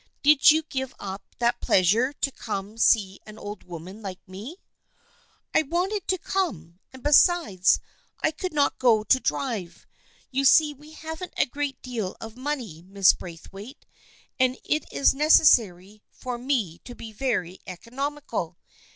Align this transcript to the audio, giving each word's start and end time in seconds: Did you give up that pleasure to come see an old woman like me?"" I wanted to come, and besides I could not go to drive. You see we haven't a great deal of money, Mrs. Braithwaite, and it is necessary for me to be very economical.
Did 0.23 0.49
you 0.49 0.63
give 0.63 0.95
up 0.97 1.21
that 1.37 1.61
pleasure 1.61 2.11
to 2.11 2.31
come 2.31 2.75
see 2.79 3.19
an 3.27 3.37
old 3.37 3.65
woman 3.65 4.01
like 4.01 4.27
me?"" 4.27 4.57
I 5.53 5.61
wanted 5.61 6.07
to 6.07 6.17
come, 6.17 6.79
and 6.91 7.03
besides 7.03 7.79
I 8.23 8.31
could 8.31 8.51
not 8.51 8.79
go 8.79 9.03
to 9.03 9.19
drive. 9.19 9.85
You 10.31 10.43
see 10.43 10.73
we 10.73 10.93
haven't 10.93 11.35
a 11.37 11.45
great 11.45 11.79
deal 11.83 12.17
of 12.19 12.35
money, 12.35 12.81
Mrs. 12.81 13.19
Braithwaite, 13.19 13.85
and 14.39 14.57
it 14.65 14.85
is 14.91 15.13
necessary 15.13 16.01
for 16.09 16.39
me 16.39 16.79
to 16.79 16.95
be 16.95 17.11
very 17.13 17.59
economical. 17.67 18.57